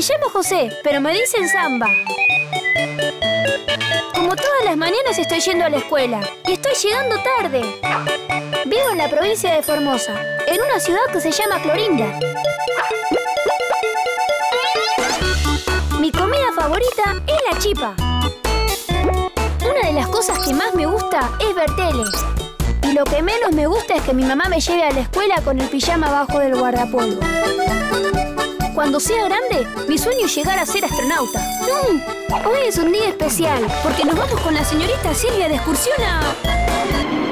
Me 0.00 0.06
llamo 0.06 0.30
José, 0.30 0.70
pero 0.82 0.98
me 0.98 1.12
dicen 1.12 1.46
Samba. 1.46 1.86
Como 4.14 4.34
todas 4.34 4.64
las 4.64 4.74
mañanas 4.74 5.18
estoy 5.18 5.40
yendo 5.40 5.66
a 5.66 5.68
la 5.68 5.76
escuela 5.76 6.20
y 6.46 6.52
estoy 6.52 6.72
llegando 6.82 7.16
tarde. 7.22 7.60
Vivo 8.64 8.90
en 8.92 8.96
la 8.96 9.10
provincia 9.10 9.54
de 9.54 9.62
Formosa, 9.62 10.18
en 10.46 10.62
una 10.62 10.80
ciudad 10.80 11.02
que 11.12 11.20
se 11.20 11.30
llama 11.30 11.60
Clorinda. 11.60 12.18
Mi 15.98 16.10
comida 16.10 16.50
favorita 16.56 17.22
es 17.26 17.52
la 17.52 17.58
chipa. 17.58 17.94
Una 19.60 19.86
de 19.86 19.92
las 19.92 20.08
cosas 20.08 20.38
que 20.38 20.54
más 20.54 20.74
me 20.74 20.86
gusta 20.86 21.30
es 21.40 21.54
ver. 21.54 21.68
Y 22.84 22.92
lo 22.94 23.04
que 23.04 23.20
menos 23.20 23.52
me 23.52 23.66
gusta 23.66 23.96
es 23.96 24.02
que 24.04 24.14
mi 24.14 24.24
mamá 24.24 24.44
me 24.48 24.62
lleve 24.62 24.82
a 24.82 24.92
la 24.92 25.00
escuela 25.00 25.42
con 25.42 25.60
el 25.60 25.68
pijama 25.68 26.06
abajo 26.06 26.38
del 26.38 26.56
guardapolvo. 26.56 27.20
Cuando 28.74 29.00
sea 29.00 29.24
grande, 29.24 29.66
mi 29.88 29.98
sueño 29.98 30.26
es 30.26 30.34
llegar 30.34 30.58
a 30.58 30.66
ser 30.66 30.84
astronauta. 30.84 31.40
No, 31.60 32.48
hoy 32.48 32.58
es 32.66 32.78
un 32.78 32.92
día 32.92 33.08
especial, 33.08 33.66
porque 33.82 34.04
nos 34.04 34.16
vamos 34.16 34.40
con 34.40 34.54
la 34.54 34.64
señorita 34.64 35.14
Silvia 35.14 35.48
de 35.48 35.56
excursión 35.56 36.00
a... 36.02 36.20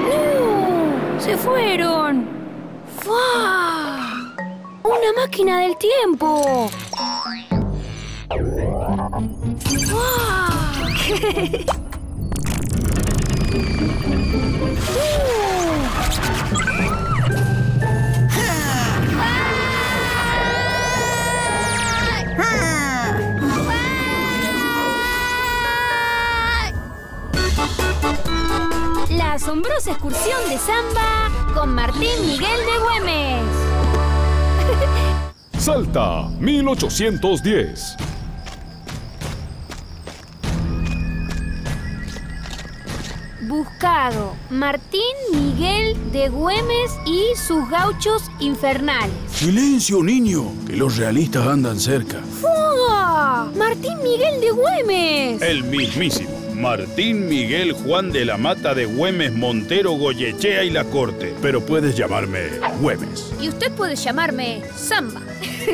¡No! 0.09 1.20
¡Se 1.20 1.37
fueron! 1.37 2.27
¡Fua! 3.01 4.34
¡Una 4.82 5.12
máquina 5.16 5.60
del 5.60 5.77
tiempo! 5.77 6.70
¡Fua! 9.87 10.48
asombrosa 29.39 29.93
excursión 29.93 30.41
de 30.49 30.59
samba 30.59 31.31
con 31.55 31.73
Martín 31.73 32.11
Miguel 32.27 32.59
de 32.67 32.79
Güemes. 32.83 33.45
Salta, 35.59 36.29
1810. 36.41 37.97
Buscado 43.43 44.35
Martín 44.51 45.01
Miguel 45.33 45.97
de 46.11 46.29
Güemes 46.31 46.91
y 47.07 47.37
sus 47.37 47.71
gauchos 47.71 48.25
infernales. 48.41 49.15
Silencio, 49.31 50.03
niño, 50.03 50.51
que 50.66 50.77
los 50.77 50.97
realistas 50.97 51.47
andan 51.47 51.79
cerca. 51.79 52.21
¡Fua! 52.41 53.53
Martín 53.57 54.03
Miguel 54.03 54.41
de 54.41 54.51
Güemes. 54.51 55.43
El 55.43 55.63
mismísimo. 55.63 56.27
Martín 56.59 57.28
Miguel 57.28 57.73
Juan 57.73 58.10
de 58.10 58.24
la 58.24 58.37
Mata 58.37 58.74
de 58.74 58.84
Güemes 58.84 59.32
Montero 59.32 59.92
Goyechea 59.92 60.64
y 60.64 60.70
La 60.70 60.82
Corte. 60.84 61.32
Pero 61.40 61.64
puedes 61.64 61.96
llamarme 61.96 62.48
Güemes. 62.80 63.32
Y 63.40 63.48
usted 63.48 63.70
puede 63.73 63.95
llamarme 63.95 64.62
Samba. 64.75 65.22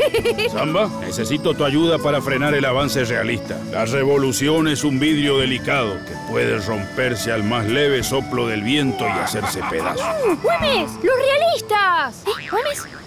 Samba, 0.53 0.91
necesito 1.01 1.55
tu 1.55 1.65
ayuda 1.65 1.99
para 1.99 2.21
frenar 2.21 2.55
el 2.55 2.67
avance 2.67 3.03
realista. 3.05 3.59
La 3.73 3.87
revolución 3.87 4.69
es 4.69 4.85
un 4.85 5.01
vidrio 5.01 5.39
delicado 5.39 5.95
que 6.05 6.13
puede 6.31 6.59
romperse 6.59 7.33
al 7.33 7.45
más 7.45 7.67
leve 7.67 8.03
soplo 8.03 8.47
del 8.47 8.63
viento 8.63 9.07
y 9.07 9.11
hacerse 9.11 9.61
pedazos. 9.71 10.05
¡Güemes! 10.43 10.91
¡Los 11.03 11.17
realistas! 11.17 12.23
¿Eh? 12.27 12.49
¿Güemes? 12.51 13.04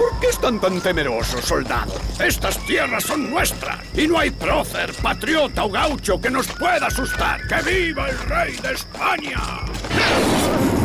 ¿Por 0.00 0.18
qué 0.18 0.28
están 0.28 0.58
tan 0.58 0.80
temerosos, 0.80 1.44
soldados? 1.44 2.00
Estas 2.18 2.56
tierras 2.64 3.04
son 3.04 3.30
nuestras 3.30 3.84
y 3.94 4.08
no 4.08 4.18
hay 4.18 4.30
prócer, 4.30 4.94
patriota 5.02 5.64
o 5.64 5.70
gaucho 5.70 6.18
que 6.18 6.30
nos 6.30 6.46
pueda 6.46 6.86
asustar. 6.86 7.46
¡Que 7.46 7.70
viva 7.70 8.08
el 8.08 8.18
rey 8.20 8.56
de 8.56 8.72
España! 8.72 9.38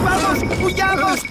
¡Vamos, 0.03 0.61
huyamos! 0.61 1.21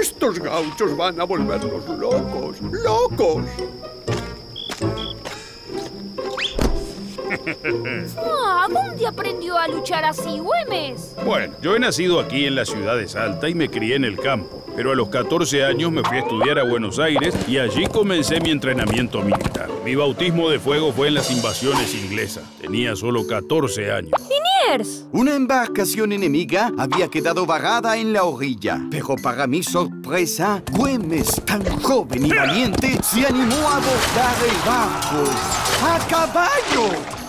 Estos 0.00 0.38
gauchos 0.38 0.96
van 0.96 1.20
a 1.20 1.24
volvernos 1.24 1.88
locos, 1.98 2.60
locos. 2.60 3.42
¡Fua! 8.14 8.66
¿Dónde 8.70 9.06
aprendió 9.06 9.58
a 9.58 9.68
luchar 9.68 10.04
así, 10.04 10.38
Güemes? 10.38 11.16
Bueno, 11.24 11.54
yo 11.62 11.74
he 11.74 11.78
nacido 11.78 12.20
aquí 12.20 12.46
en 12.46 12.54
la 12.54 12.64
ciudad 12.64 12.96
de 12.96 13.08
Salta 13.08 13.48
y 13.48 13.54
me 13.54 13.68
crié 13.68 13.96
en 13.96 14.04
el 14.04 14.18
campo. 14.18 14.62
Pero 14.74 14.92
a 14.92 14.94
los 14.94 15.08
14 15.08 15.64
años 15.64 15.92
me 15.92 16.02
fui 16.02 16.16
a 16.16 16.20
estudiar 16.20 16.58
a 16.58 16.64
Buenos 16.64 16.98
Aires 16.98 17.34
y 17.46 17.58
allí 17.58 17.86
comencé 17.86 18.40
mi 18.40 18.50
entrenamiento 18.50 19.20
militar. 19.20 19.68
Mi 19.84 19.94
bautismo 19.94 20.48
de 20.48 20.58
fuego 20.58 20.92
fue 20.92 21.08
en 21.08 21.14
las 21.14 21.30
invasiones 21.30 21.94
inglesas. 21.94 22.44
Tenía 22.60 22.96
solo 22.96 23.26
14 23.26 23.92
años. 23.92 24.12
¡Liniers! 24.22 25.06
Una 25.12 25.34
embarcación 25.34 26.12
enemiga 26.12 26.72
había 26.78 27.08
quedado 27.08 27.44
varada 27.44 27.96
en 27.98 28.14
la 28.14 28.24
orilla. 28.24 28.80
Pero 28.90 29.16
para 29.22 29.46
mi 29.46 29.62
sorpresa, 29.62 30.62
Güemes, 30.72 31.42
tan 31.44 31.64
joven 31.82 32.26
y 32.26 32.30
valiente, 32.30 32.98
se 33.02 33.26
animó 33.26 33.56
a 33.68 33.76
abordar 33.76 34.36
el 34.48 34.56
barco. 34.66 35.30
¡A 35.84 35.98
caballo! 36.08 37.21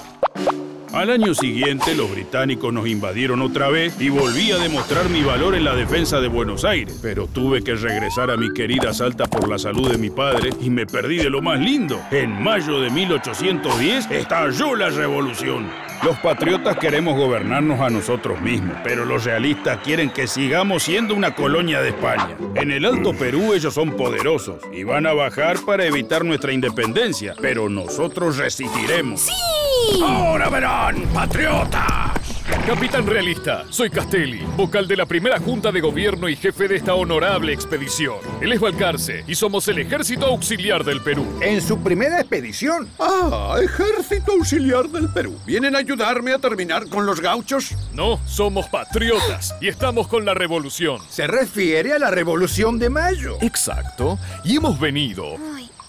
Al 0.93 1.09
año 1.09 1.33
siguiente, 1.33 1.95
los 1.95 2.11
británicos 2.11 2.71
nos 2.71 2.87
invadieron 2.87 3.41
otra 3.41 3.69
vez 3.69 3.99
y 3.99 4.09
volví 4.09 4.51
a 4.51 4.59
demostrar 4.59 5.09
mi 5.09 5.23
valor 5.23 5.55
en 5.55 5.63
la 5.63 5.75
defensa 5.75 6.21
de 6.21 6.27
Buenos 6.27 6.65
Aires. 6.65 6.99
Pero 7.01 7.25
tuve 7.25 7.63
que 7.63 7.73
regresar 7.73 8.29
a 8.29 8.37
mi 8.37 8.53
querida 8.53 8.93
Salta 8.93 9.25
por 9.25 9.49
la 9.49 9.57
salud 9.57 9.91
de 9.91 9.97
mi 9.97 10.11
padre 10.11 10.51
y 10.61 10.69
me 10.69 10.85
perdí 10.85 11.17
de 11.17 11.31
lo 11.31 11.41
más 11.41 11.59
lindo. 11.59 11.99
En 12.11 12.43
mayo 12.43 12.79
de 12.79 12.91
1810 12.91 14.11
estalló 14.11 14.75
la 14.75 14.91
revolución. 14.91 15.67
Los 16.03 16.17
patriotas 16.17 16.77
queremos 16.77 17.15
gobernarnos 17.15 17.79
a 17.79 17.89
nosotros 17.89 18.41
mismos, 18.41 18.75
pero 18.83 19.05
los 19.05 19.23
realistas 19.23 19.77
quieren 19.77 20.09
que 20.09 20.27
sigamos 20.27 20.83
siendo 20.83 21.15
una 21.15 21.33
colonia 21.33 21.81
de 21.81 21.89
España. 21.89 22.35
En 22.55 22.71
el 22.71 22.85
Alto 22.85 23.13
Perú 23.13 23.53
ellos 23.53 23.73
son 23.73 23.91
poderosos 23.91 24.59
y 24.73 24.83
van 24.83 25.05
a 25.05 25.13
bajar 25.13 25.59
para 25.65 25.85
evitar 25.85 26.25
nuestra 26.25 26.51
independencia, 26.51 27.35
pero 27.39 27.69
nosotros 27.69 28.35
resistiremos. 28.35 29.21
¡Sí! 29.21 30.01
¡Ahora 30.03 30.49
verán, 30.49 31.03
patriotas! 31.13 32.22
Capitán 32.45 33.07
Realista, 33.07 33.65
soy 33.69 33.89
Castelli, 33.89 34.41
vocal 34.57 34.87
de 34.87 34.97
la 34.97 35.05
primera 35.05 35.39
Junta 35.39 35.71
de 35.71 35.79
Gobierno 35.79 36.27
y 36.27 36.35
jefe 36.35 36.67
de 36.67 36.75
esta 36.75 36.93
honorable 36.93 37.53
expedición. 37.53 38.17
Él 38.41 38.51
es 38.51 38.59
Balcarce 38.59 39.23
y 39.27 39.35
somos 39.35 39.67
el 39.67 39.79
Ejército 39.79 40.25
Auxiliar 40.25 40.83
del 40.83 41.01
Perú. 41.01 41.25
En 41.41 41.61
su 41.61 41.81
primera 41.81 42.19
expedición. 42.19 42.89
Ah, 42.99 43.57
Ejército 43.61 44.33
Auxiliar 44.33 44.89
del 44.89 45.09
Perú. 45.09 45.37
¿Vienen 45.45 45.75
a 45.75 45.79
ayudarme 45.79 46.33
a 46.33 46.39
terminar 46.39 46.87
con 46.87 47.05
los 47.05 47.21
gauchos? 47.21 47.75
No, 47.93 48.19
somos 48.25 48.67
patriotas 48.67 49.55
y 49.61 49.67
estamos 49.67 50.07
con 50.07 50.25
la 50.25 50.33
revolución. 50.33 50.99
Se 51.09 51.27
refiere 51.27 51.93
a 51.93 51.99
la 51.99 52.11
Revolución 52.11 52.77
de 52.79 52.89
Mayo. 52.89 53.37
Exacto, 53.41 54.19
y 54.43 54.57
hemos 54.57 54.79
venido. 54.79 55.37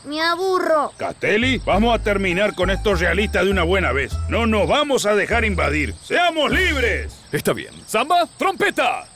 Me 0.05 0.21
aburro. 0.21 0.93
Castelli, 0.97 1.59
vamos 1.65 1.95
a 1.95 2.03
terminar 2.03 2.55
con 2.55 2.71
estos 2.71 3.01
realistas 3.01 3.45
de 3.45 3.51
una 3.51 3.63
buena 3.63 3.93
vez. 3.93 4.13
No 4.29 4.47
nos 4.47 4.69
vamos 4.69 5.07
a 5.07 5.15
dejar 5.15 5.45
invadir. 5.45 5.95
¡Seamos 6.03 6.51
libres! 6.51 7.19
Está 7.33 7.53
bien. 7.53 7.73
Samba, 7.87 8.29
trompeta. 8.37 9.07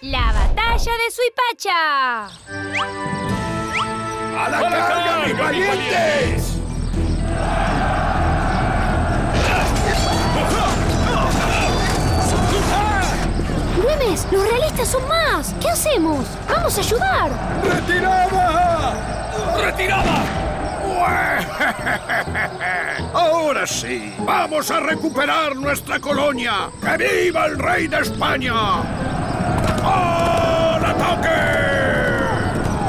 La 0.00 0.32
batalla 0.32 0.92
de 0.92 1.10
Suipacha. 1.10 2.26
¡A 4.36 4.48
la 4.50 4.60
carga, 4.60 5.26
mis 5.26 5.38
valientes! 5.38 6.57
Los 14.30 14.48
realistas 14.48 14.88
son 14.88 15.06
más. 15.08 15.52
¿Qué 15.60 15.68
hacemos? 15.68 16.24
Vamos 16.48 16.78
a 16.78 16.80
ayudar. 16.80 17.30
¡Retirada! 17.64 18.94
¡Retirada! 19.60 20.22
Ahora 23.12 23.66
sí, 23.66 24.14
vamos 24.20 24.70
a 24.70 24.78
recuperar 24.80 25.56
nuestra 25.56 25.98
colonia. 25.98 26.70
¡Que 26.80 26.96
viva 26.96 27.46
el 27.46 27.58
rey 27.58 27.88
de 27.88 27.98
España! 27.98 28.52
¡Al 29.82 30.84
ataque! 30.84 31.28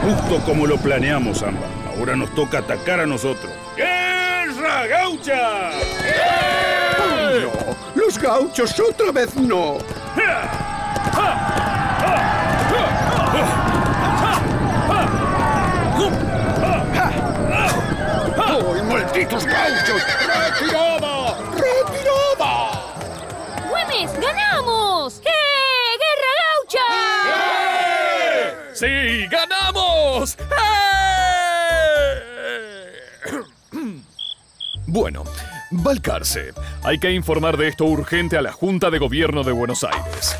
Justo 0.03 0.39
como 0.45 0.67
lo 0.67 0.77
planeamos, 0.77 1.39
Samba. 1.39 1.65
Ahora 1.97 2.15
nos 2.15 2.29
toca 2.35 2.59
atacar 2.59 2.99
a 2.99 3.07
nosotros. 3.07 3.51
¡Guerra 3.75 4.85
gaucha! 4.87 5.71
No, 6.99 7.75
los 7.95 8.19
gauchos 8.19 8.79
otra 8.79 9.11
vez 9.11 9.35
no. 9.35 9.77
¡Ay, 18.41 18.81
malditos 18.83 19.45
gauchos! 19.45 20.01
¡Retirada! 20.27 21.37
¡Retirada! 21.53 22.53
¡Güemes, 23.69 24.11
ganamos! 24.19 25.19
¡Eh! 25.19 25.31
¡Guerra 25.99 26.33
gaucha! 26.45 26.87
¡Vamos! 29.71 30.37
¡Eh! 30.39 30.45
Bueno, 34.87 35.23
Balcarce, 35.71 36.53
hay 36.83 36.97
que 36.97 37.11
informar 37.11 37.57
de 37.57 37.67
esto 37.67 37.85
urgente 37.85 38.37
a 38.37 38.41
la 38.41 38.51
Junta 38.51 38.89
de 38.89 38.97
Gobierno 38.97 39.43
de 39.43 39.51
Buenos 39.51 39.83
Aires. 39.83 40.35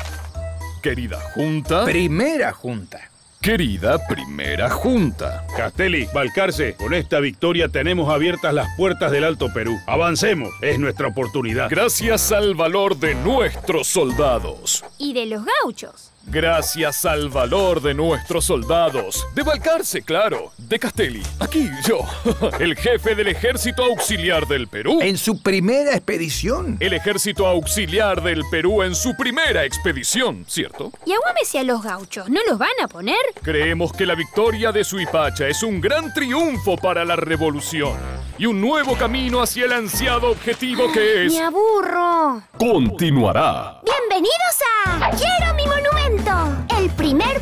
Querida 0.80 1.20
Junta. 1.34 1.84
Primera 1.84 2.52
junta. 2.52 3.10
Querida 3.40 3.98
Primera 4.06 4.68
Junta. 4.68 5.46
Castelli, 5.56 6.06
Balcarce, 6.12 6.74
con 6.74 6.92
esta 6.92 7.20
victoria 7.20 7.68
tenemos 7.68 8.12
abiertas 8.12 8.52
las 8.52 8.68
puertas 8.76 9.10
del 9.10 9.24
Alto 9.24 9.50
Perú. 9.52 9.78
Avancemos, 9.86 10.50
es 10.60 10.78
nuestra 10.78 11.08
oportunidad. 11.08 11.70
Gracias 11.70 12.32
al 12.32 12.54
valor 12.54 12.98
de 12.98 13.14
nuestros 13.14 13.88
soldados. 13.88 14.84
Y 14.98 15.14
de 15.14 15.24
los 15.24 15.42
gauchos. 15.62 16.09
Gracias 16.32 17.04
al 17.06 17.28
valor 17.28 17.82
de 17.82 17.92
nuestros 17.92 18.44
soldados. 18.44 19.26
De 19.34 19.42
Balcarce, 19.42 20.02
claro. 20.02 20.52
De 20.58 20.78
Castelli. 20.78 21.24
Aquí 21.40 21.68
yo, 21.84 22.02
el 22.60 22.76
jefe 22.76 23.16
del 23.16 23.26
Ejército 23.26 23.82
Auxiliar 23.82 24.46
del 24.46 24.68
Perú. 24.68 25.00
En 25.02 25.18
su 25.18 25.42
primera 25.42 25.90
expedición. 25.90 26.76
El 26.78 26.92
Ejército 26.92 27.48
Auxiliar 27.48 28.22
del 28.22 28.44
Perú 28.48 28.84
en 28.84 28.94
su 28.94 29.16
primera 29.16 29.64
expedición, 29.64 30.44
¿cierto? 30.46 30.92
Y 31.04 31.14
a 31.14 31.16
Güemes 31.18 31.52
y 31.52 31.58
a 31.58 31.64
los 31.64 31.82
gauchos, 31.82 32.30
¿no 32.30 32.40
los 32.48 32.58
van 32.58 32.70
a 32.80 32.86
poner? 32.86 33.18
Creemos 33.42 33.92
que 33.92 34.06
la 34.06 34.14
victoria 34.14 34.70
de 34.70 34.84
Suipacha 34.84 35.48
es 35.48 35.64
un 35.64 35.80
gran 35.80 36.14
triunfo 36.14 36.76
para 36.76 37.04
la 37.04 37.16
revolución 37.16 37.98
y 38.38 38.46
un 38.46 38.60
nuevo 38.60 38.96
camino 38.96 39.42
hacia 39.42 39.64
el 39.64 39.72
ansiado 39.72 40.30
objetivo 40.30 40.92
que 40.92 41.26
es... 41.26 41.32
¡Me 41.32 41.40
aburro! 41.40 42.40
Continuará. 42.56 43.80
Bienvenidos 43.82 44.56
a 44.86 45.10
Quiero 45.10 45.49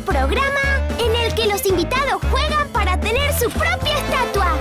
programa 0.09 0.87
en 0.97 1.15
el 1.15 1.35
que 1.35 1.45
los 1.45 1.63
invitados 1.67 2.19
juegan 2.31 2.67
para 2.69 2.99
tener 2.99 3.31
su 3.31 3.47
propia 3.51 3.95
estatua. 3.95 4.55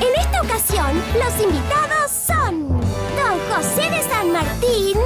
En 0.00 0.20
esta 0.20 0.42
ocasión, 0.42 1.00
los 1.14 1.40
invitados 1.40 2.10
son 2.10 2.68
Don 2.70 3.38
José 3.54 3.88
de 3.88 4.02
San 4.02 4.32
Martín 4.32 4.98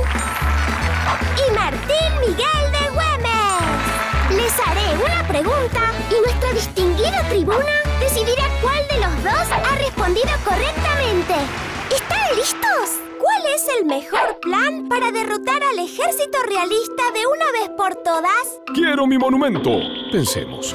y 1.37 1.53
Martín 1.55 2.13
Miguel 2.21 2.65
de 2.73 2.89
Güemes. 2.95 4.43
Les 4.43 4.55
haré 4.67 5.05
una 5.05 5.29
pregunta 5.29 5.93
y 6.11 6.23
nuestra 6.25 6.53
distinguida 6.55 7.29
tribuna 7.29 7.77
decidirá 8.01 8.45
cuál 8.63 8.89
de 8.89 9.01
los 9.01 9.23
dos 9.23 9.53
ha 9.53 9.77
respondido 9.77 10.31
correctamente. 10.47 11.35
¿Están 11.95 12.37
listos? 12.37 13.01
¿Cuál 13.19 13.43
es 13.55 13.67
el 13.79 13.85
mejor 13.85 14.41
plan 14.41 14.89
para 14.89 15.13
derrotar 15.13 15.63
al 15.63 15.79
ejército 15.79 16.39
realista 16.47 17.03
de 17.13 17.27
una 17.27 17.53
vez 17.53 17.69
por 17.77 17.97
todas? 17.97 18.61
Quiero 18.75 19.07
mi 19.07 19.19
monumento. 19.19 19.71
Pensemos. 20.11 20.75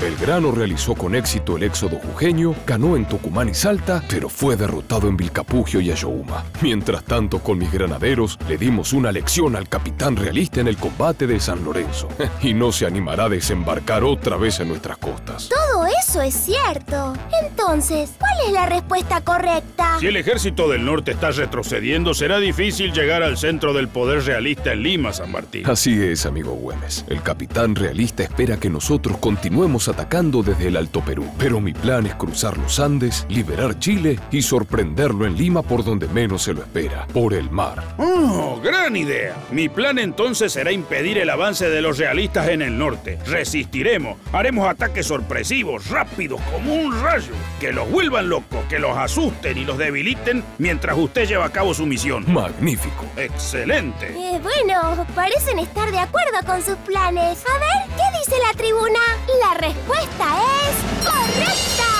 Belgrano 0.00 0.50
realizó 0.50 0.94
con 0.94 1.14
éxito 1.14 1.58
el 1.58 1.64
éxodo 1.64 1.96
jujeño, 1.98 2.54
ganó 2.66 2.96
en 2.96 3.06
Tucumán 3.06 3.50
y 3.50 3.54
Salta, 3.54 4.02
pero 4.08 4.30
fue 4.30 4.56
derrotado 4.56 5.08
en 5.08 5.16
Vilcapugio 5.16 5.78
y 5.80 5.90
Ayohuma. 5.90 6.42
Mientras 6.62 7.04
tanto, 7.04 7.40
con 7.40 7.58
mis 7.58 7.70
granaderos, 7.70 8.38
le 8.48 8.56
dimos 8.56 8.94
una 8.94 9.12
lección 9.12 9.56
al 9.56 9.68
capitán 9.68 10.16
realista 10.16 10.60
en 10.60 10.68
el 10.68 10.78
combate 10.78 11.26
de 11.26 11.38
San 11.38 11.62
Lorenzo. 11.64 12.08
Y 12.42 12.54
no 12.54 12.72
se 12.72 12.86
animará 12.86 13.24
a 13.24 13.28
desembarcar 13.28 14.02
otra 14.02 14.36
vez 14.38 14.60
en 14.60 14.68
nuestras 14.68 14.96
costas. 14.96 15.50
Todo 15.50 15.86
eso 16.02 16.22
es 16.22 16.34
cierto. 16.34 17.12
Entonces, 17.44 18.12
¿cuál 18.18 18.32
es 18.46 18.52
la 18.52 18.66
respuesta 18.66 19.20
correcta? 19.20 19.98
Si 20.00 20.06
el 20.06 20.16
ejército 20.16 20.68
del 20.68 20.86
norte 20.86 21.10
está 21.10 21.32
retrocediendo, 21.32 22.14
será 22.14 22.38
difícil 22.38 22.92
llegar 22.92 23.22
al 23.22 23.36
centro 23.36 23.74
del 23.74 23.88
poder 23.88 24.24
realista 24.24 24.72
en 24.72 24.82
Lima, 24.82 25.12
San 25.12 25.30
Martín. 25.30 25.68
Así 25.68 26.02
es, 26.02 26.24
amigo 26.24 26.52
Güemes. 26.52 27.04
El 27.08 27.20
capitán 27.20 27.74
realista 27.74 28.22
espera 28.22 28.56
que 28.56 28.70
nosotros 28.70 29.18
continuemos 29.18 29.89
atacando 29.90 30.42
desde 30.42 30.68
el 30.68 30.76
Alto 30.76 31.00
Perú. 31.00 31.26
Pero 31.38 31.60
mi 31.60 31.72
plan 31.72 32.06
es 32.06 32.14
cruzar 32.14 32.56
los 32.56 32.80
Andes, 32.80 33.26
liberar 33.28 33.78
Chile 33.78 34.18
y 34.30 34.42
sorprenderlo 34.42 35.26
en 35.26 35.36
Lima 35.36 35.62
por 35.62 35.84
donde 35.84 36.08
menos 36.08 36.42
se 36.42 36.54
lo 36.54 36.62
espera, 36.62 37.06
por 37.12 37.34
el 37.34 37.50
mar. 37.50 37.82
¡Oh, 37.98 38.60
gran 38.62 38.96
idea! 38.96 39.34
Mi 39.50 39.68
plan 39.68 39.98
entonces 39.98 40.52
será 40.52 40.72
impedir 40.72 41.18
el 41.18 41.30
avance 41.30 41.68
de 41.68 41.82
los 41.82 41.98
realistas 41.98 42.48
en 42.48 42.62
el 42.62 42.78
norte. 42.78 43.18
Resistiremos, 43.26 44.18
haremos 44.32 44.68
ataques 44.68 45.06
sorpresivos, 45.06 45.88
rápidos 45.88 46.40
como 46.52 46.74
un 46.74 47.00
rayo, 47.02 47.32
que 47.58 47.72
los 47.72 47.90
vuelvan 47.90 48.28
locos, 48.28 48.64
que 48.68 48.78
los 48.78 48.96
asusten 48.96 49.58
y 49.58 49.64
los 49.64 49.78
debiliten 49.78 50.44
mientras 50.58 50.96
usted 50.96 51.26
lleva 51.26 51.46
a 51.46 51.50
cabo 51.50 51.74
su 51.74 51.86
misión. 51.86 52.24
Magnífico. 52.32 53.04
¡Excelente! 53.16 54.08
Eh, 54.08 54.40
bueno, 54.42 55.06
parecen 55.14 55.58
estar 55.58 55.90
de 55.90 55.98
acuerdo 55.98 56.38
con 56.46 56.62
sus 56.62 56.76
planes. 56.86 57.44
A 57.46 57.58
ver, 57.58 57.96
¿qué 57.96 58.18
dice 58.18 58.40
la 58.46 58.56
tribuna? 58.56 59.00
La 59.42 59.54
respuesta 59.54 59.79
es 59.88 60.76
correcta. 61.06 61.90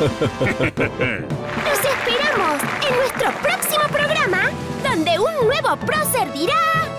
Los 1.66 1.78
esperamos 1.78 2.56
en 2.88 2.96
nuestro 2.96 3.32
próximo 3.42 3.84
programa, 3.90 4.50
donde 4.82 5.18
un 5.18 5.34
nuevo 5.46 5.76
prócer 5.76 6.32
dirá: 6.32 6.89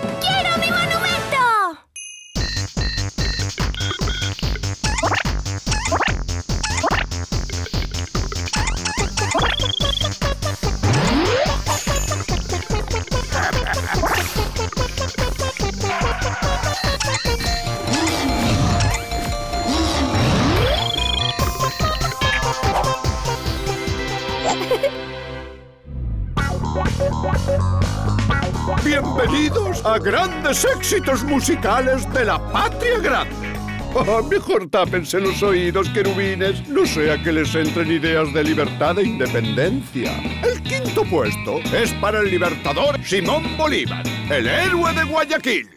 Bienvenidos 28.84 29.84
a 29.84 29.98
grandes 29.98 30.64
éxitos 30.64 31.22
musicales 31.24 32.10
de 32.12 32.24
la 32.24 32.38
patria 32.50 32.98
grande. 32.98 33.52
Ah, 33.94 34.22
mejor 34.26 34.70
tápense 34.70 35.20
los 35.20 35.42
oídos, 35.42 35.90
querubines, 35.90 36.66
no 36.68 36.86
sea 36.86 37.22
que 37.22 37.30
les 37.30 37.54
entren 37.54 37.92
ideas 37.92 38.32
de 38.32 38.42
libertad 38.42 38.98
e 38.98 39.02
independencia. 39.02 40.18
El 40.42 40.62
quinto 40.62 41.04
puesto 41.04 41.58
es 41.74 41.92
para 41.94 42.20
el 42.20 42.30
libertador 42.30 42.98
Simón 43.04 43.56
Bolívar, 43.58 44.02
el 44.30 44.46
héroe 44.46 44.94
de 44.94 45.04
Guayaquil. 45.04 45.68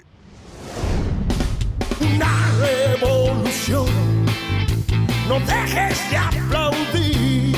Una 2.00 2.52
revolución, 2.60 3.88
no 5.28 5.40
dejes 5.42 6.10
de 6.10 6.18
aplaudir. 6.18 7.56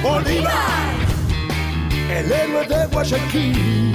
Bolívar, 0.00 1.05
el 2.10 2.32
héroe 2.32 2.66
de 2.66 2.86
Guayaquil. 2.86 3.92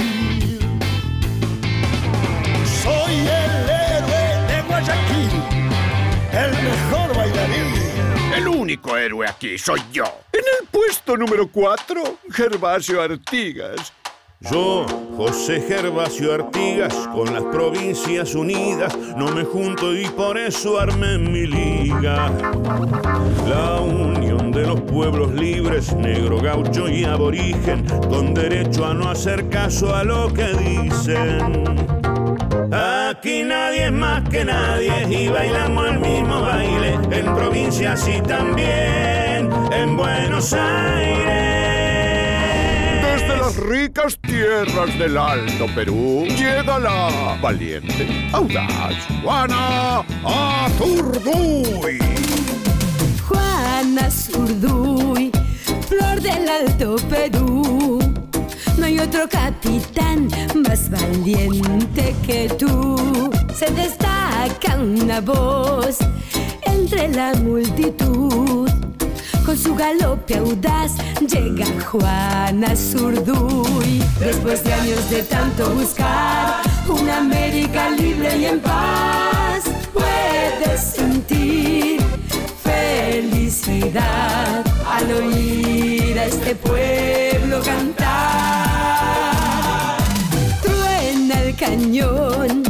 Soy 2.84 3.14
el 3.14 3.70
héroe 3.70 4.24
de 4.48 4.62
Guayaquil, 4.68 5.32
el 6.32 6.52
mejor 6.64 7.16
bailarín. 7.16 7.72
El 8.36 8.48
único 8.48 8.98
héroe 8.98 9.28
aquí 9.28 9.58
soy 9.58 9.82
yo. 9.92 10.06
En 10.32 10.44
el 10.60 10.68
puesto 10.70 11.18
número 11.18 11.48
4, 11.48 12.20
Gervasio 12.32 13.02
Artigas. 13.02 13.94
Yo, 14.50 14.88
José 15.16 15.62
Gervasio 15.62 16.34
Artigas, 16.34 16.96
con 17.14 17.32
las 17.32 17.44
provincias 17.44 18.34
unidas, 18.34 18.98
no 19.16 19.28
me 19.28 19.44
junto 19.44 19.96
y 19.96 20.06
por 20.06 20.36
eso 20.36 20.80
armé 20.80 21.20
mi 21.20 21.46
liga. 21.46 22.32
La 23.48 23.80
unión 23.82 24.52
de 24.52 24.66
los 24.66 24.82
pueblos 24.82 25.32
libres, 25.34 25.96
negro, 25.96 26.40
gaucho 26.42 26.90
y 26.90 27.04
aborigen, 27.04 27.86
con 28.10 28.34
derecho 28.34 28.88
a 28.88 28.96
no 28.96 29.12
hacer 29.12 29.48
caso 29.50 29.96
a 29.96 30.04
lo 30.04 30.34
que 30.34 30.48
dicen. 30.54 31.76
Aquí 32.74 33.44
nadie 33.44 33.86
es 33.86 33.92
más 33.92 34.28
que 34.28 34.44
nadie 34.44 35.08
y 35.08 35.28
bailamos 35.28 35.88
el 35.88 36.00
mismo 36.00 36.42
baile, 36.42 36.98
en 37.12 37.36
provincias 37.36 38.08
y 38.08 38.20
también 38.22 39.52
en 39.72 39.96
Buenos 39.96 40.52
Aires. 40.54 41.51
Ricas 43.62 44.18
tierras 44.22 44.98
del 44.98 45.16
Alto 45.16 45.68
Perú 45.76 46.26
llega 46.26 46.80
la 46.80 47.38
valiente, 47.44 48.28
audaz 48.34 48.96
Juana 49.22 50.04
Azurduy. 50.26 52.00
Juana 53.28 54.10
Zurduy, 54.10 55.32
flor 55.88 56.20
del 56.22 56.50
Alto 56.50 56.96
Perú. 57.08 58.00
No 58.80 58.86
hay 58.86 58.98
otro 58.98 59.30
capitán 59.30 60.28
más 60.68 60.90
valiente 60.90 62.16
que 62.26 62.50
tú. 62.58 63.32
Se 63.54 63.70
destaca 63.72 64.76
una 64.76 65.22
voz 65.22 66.00
entre 66.66 67.10
la 67.10 67.36
multitud. 67.36 68.91
Con 69.46 69.58
su 69.58 69.76
galope 69.76 70.38
audaz 70.38 70.94
llega 71.20 71.66
Juana 71.86 72.76
Zurduy. 72.76 74.02
Después 74.20 74.64
de 74.64 74.74
años 74.74 75.10
de 75.10 75.24
tanto 75.24 75.72
buscar 75.72 76.62
una 76.88 77.18
América 77.18 77.90
libre 77.90 78.38
y 78.38 78.46
en 78.46 78.60
paz, 78.60 79.64
puede 79.94 80.60
de 80.60 80.78
sentir 80.78 82.02
felicidad 82.64 84.64
al 84.88 85.12
oír 85.12 86.20
a 86.20 86.26
este 86.26 86.56
pueblo 86.56 87.62
cantar. 87.62 88.08
Truena 90.62 91.42
el 91.42 91.56
cañón 91.56 92.64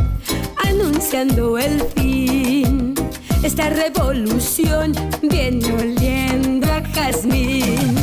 anunciando 0.63 1.57
el 1.57 1.81
fin. 1.95 2.95
Esta 3.43 3.69
revolución 3.69 4.93
viene 5.21 5.73
oliendo 5.73 6.60
jazmín. 6.93 7.95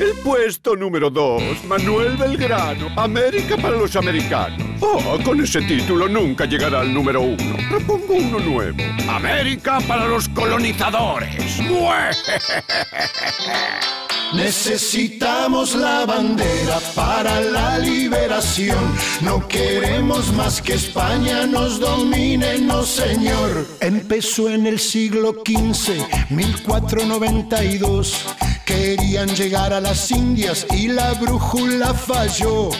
El 0.00 0.12
puesto 0.22 0.76
número 0.76 1.10
2, 1.10 1.64
Manuel 1.66 2.16
Belgrano, 2.16 2.88
América 2.96 3.56
para 3.56 3.76
los 3.76 3.94
americanos. 3.96 4.63
Oh, 4.80 5.18
con 5.24 5.40
ese 5.40 5.60
título 5.62 6.08
nunca 6.08 6.44
llegará 6.44 6.80
al 6.80 6.92
número 6.92 7.20
uno. 7.22 7.56
Propongo 7.68 8.14
uno 8.14 8.38
nuevo. 8.38 8.78
América 9.08 9.78
para 9.86 10.06
los 10.06 10.28
colonizadores. 10.28 11.60
Necesitamos 14.34 15.74
la 15.76 16.04
bandera 16.06 16.80
para 16.94 17.40
la 17.40 17.78
liberación. 17.78 18.78
No 19.20 19.46
queremos 19.46 20.32
más 20.32 20.60
que 20.60 20.74
España 20.74 21.46
nos 21.46 21.78
domine, 21.78 22.58
no 22.58 22.82
señor. 22.82 23.68
Empezó 23.80 24.50
en 24.50 24.66
el 24.66 24.80
siglo 24.80 25.42
XV, 25.46 26.30
1492. 26.30 28.26
Querían 28.64 29.28
llegar 29.36 29.72
a 29.72 29.80
las 29.80 30.10
Indias 30.10 30.66
y 30.72 30.88
la 30.88 31.14
brújula 31.14 31.94
falló. 31.94 32.70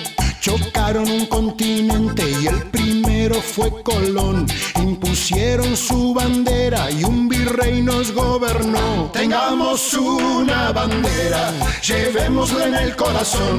Chocaron 0.44 1.10
un 1.10 1.24
continente 1.24 2.22
y 2.42 2.48
el 2.48 2.64
primero 2.70 3.36
fue 3.36 3.82
Colón. 3.82 4.44
Impusieron 4.76 5.74
su 5.74 6.12
bandera 6.12 6.90
y 6.90 7.02
un 7.02 7.30
virrey 7.30 7.80
nos 7.80 8.12
gobernó. 8.12 9.10
Tengamos 9.10 9.94
una 9.94 10.70
bandera, 10.70 11.50
llevémosla 11.80 12.66
en 12.66 12.74
el 12.74 12.94
corazón. 12.94 13.58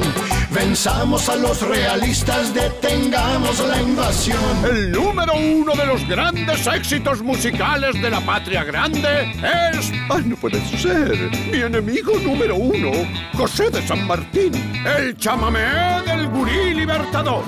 Venzamos 0.55 1.27
a 1.27 1.35
los 1.35 1.61
realistas, 1.67 2.53
detengamos 2.53 3.59
la 3.67 3.81
invasión. 3.81 4.39
El 4.63 4.89
número 4.89 5.33
uno 5.33 5.73
de 5.73 5.85
los 5.85 6.07
grandes 6.07 6.65
éxitos 6.65 7.21
musicales 7.21 8.01
de 8.01 8.09
la 8.09 8.21
patria 8.21 8.63
grande 8.63 9.33
es... 9.73 9.91
¡Ah, 10.09 10.21
no 10.23 10.37
puede 10.37 10.61
ser! 10.77 11.29
Mi 11.51 11.57
enemigo 11.57 12.13
número 12.23 12.55
uno, 12.55 12.91
José 13.33 13.69
de 13.69 13.85
San 13.85 14.07
Martín, 14.07 14.53
el 14.97 15.17
chamamé 15.17 16.01
del 16.05 16.29
gurí 16.29 16.73
libertador. 16.73 17.43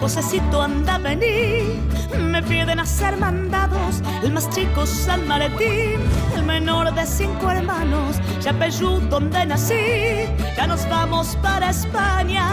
Josecito 0.00 0.60
anda 0.60 0.96
a 0.96 0.98
venir, 0.98 1.78
me 2.18 2.42
piden 2.42 2.78
hacer 2.78 3.16
mandados, 3.16 4.02
el 4.22 4.32
más 4.32 4.50
chico 4.50 4.84
San 4.84 5.26
Martín, 5.26 6.00
el 6.31 6.31
menor 6.52 6.92
de 6.94 7.06
cinco 7.06 7.50
hermanos, 7.50 8.20
Yapeyú 8.42 9.00
donde 9.08 9.46
nací, 9.46 10.26
ya 10.54 10.66
nos 10.66 10.86
vamos 10.90 11.34
para 11.40 11.70
España, 11.70 12.46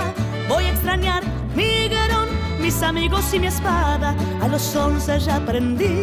voy 0.48 0.63
a 0.63 0.70
extrañar 0.70 1.22
mi 1.53 1.89
guerón, 1.89 2.29
mis 2.62 2.82
amigos 2.82 3.34
y 3.34 3.39
mi 3.39 3.48
espada, 3.48 4.15
a 4.41 4.48
los 4.48 4.74
once 4.74 5.20
ya 5.20 5.36
aprendí 5.36 5.98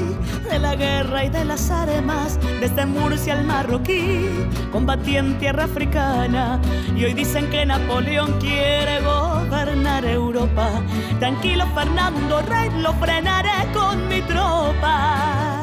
de 0.50 0.58
la 0.58 0.74
guerra 0.76 1.24
y 1.24 1.30
de 1.30 1.46
las 1.46 1.70
armas, 1.70 2.38
desde 2.60 2.84
Murcia 2.84 3.32
al 3.32 3.44
Marroquí, 3.44 4.28
combatí 4.70 5.16
en 5.16 5.38
tierra 5.38 5.64
africana, 5.64 6.60
y 6.94 7.02
hoy 7.04 7.14
dicen 7.14 7.48
que 7.48 7.64
Napoleón 7.64 8.38
quiere 8.40 9.00
gobernar 9.00 10.04
Europa. 10.04 10.68
Tranquilo 11.18 11.64
Fernando 11.74 12.42
Rey, 12.42 12.68
lo 12.78 12.92
frenaré 12.92 13.72
con 13.72 14.06
mi 14.06 14.20
tropa. 14.20 15.55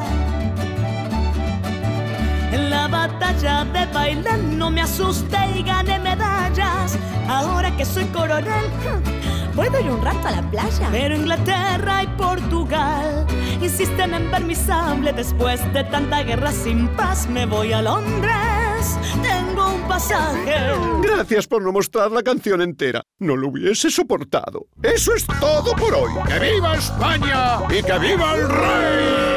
En 2.54 2.70
la 2.70 2.86
batalla 2.86 3.64
de 3.64 3.84
Bailén 3.86 4.56
no 4.56 4.70
me 4.70 4.80
asusté 4.80 5.38
y 5.56 5.64
gané 5.64 5.98
medallas. 5.98 6.96
Ahora 7.28 7.76
que 7.76 7.84
soy 7.84 8.04
coronel, 8.04 8.66
¿puedo 9.56 9.80
ir 9.80 9.90
un 9.90 10.00
rato 10.00 10.28
a 10.28 10.30
la 10.30 10.50
playa? 10.52 10.88
Pero 10.92 11.16
Inglaterra 11.16 12.04
y 12.04 12.06
Portugal 12.16 13.26
insisten 13.60 14.14
en 14.14 14.30
ver 14.30 14.44
mi 14.44 14.54
sable. 14.54 15.12
Después 15.12 15.60
de 15.72 15.82
tanta 15.82 16.22
guerra 16.22 16.52
sin 16.52 16.86
paz, 16.90 17.28
me 17.28 17.44
voy 17.44 17.72
a 17.72 17.82
Londres. 17.82 19.00
Tengo 19.20 19.74
un 19.74 19.82
pasaje. 19.88 20.54
Gracias 21.02 21.48
por 21.48 21.60
no 21.60 21.72
mostrar 21.72 22.12
la 22.12 22.22
canción 22.22 22.62
entera. 22.62 23.02
No 23.18 23.34
lo 23.34 23.48
hubiese 23.48 23.90
soportado. 23.90 24.68
Eso 24.80 25.12
es 25.12 25.26
todo 25.40 25.74
por 25.74 25.92
hoy. 25.92 26.12
¡Que 26.28 26.38
viva 26.38 26.76
España 26.76 27.58
y 27.68 27.82
que 27.82 27.98
viva 27.98 28.36
el 28.36 28.48
rey! 28.48 29.33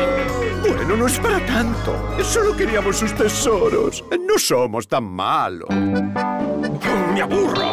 Bueno, 0.62 0.98
no 0.98 1.08
es 1.08 1.20
para 1.20 1.46
tanto. 1.46 1.96
Solo 2.24 2.56
queríamos 2.56 2.98
sus 2.98 3.14
tesoros. 3.14 4.04
No 4.12 4.38
somos 4.38 4.88
tan 4.88 5.04
malos. 5.04 5.70
¡Me 5.70 7.22
aburro! 7.22 7.66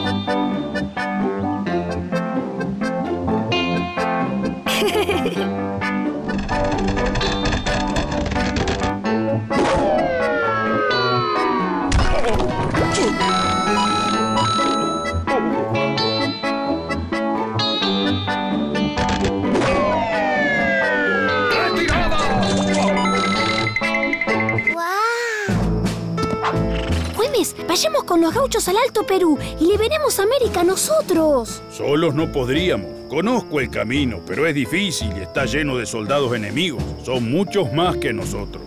Los 28.24 28.34
gauchos 28.34 28.66
al 28.68 28.78
Alto 28.78 29.06
Perú 29.06 29.38
y 29.60 29.66
liberemos 29.66 30.18
América 30.18 30.64
nosotros. 30.64 31.62
Solos 31.70 32.14
no 32.14 32.32
podríamos. 32.32 32.88
Conozco 33.10 33.60
el 33.60 33.68
camino, 33.68 34.20
pero 34.26 34.46
es 34.46 34.54
difícil 34.54 35.12
y 35.14 35.20
está 35.20 35.44
lleno 35.44 35.76
de 35.76 35.84
soldados 35.84 36.34
enemigos. 36.34 36.82
Son 37.04 37.30
muchos 37.30 37.70
más 37.74 37.98
que 37.98 38.14
nosotros. 38.14 38.64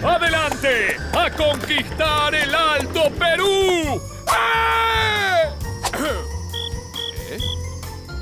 ¡Adelante! 0.00 0.96
¡A 1.12 1.28
conquistar 1.32 2.32
el 2.36 2.54
Alto 2.54 3.10
Perú! 3.18 4.00